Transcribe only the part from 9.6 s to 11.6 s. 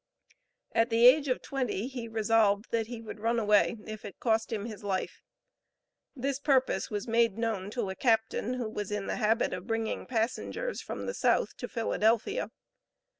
bringing passengers from the South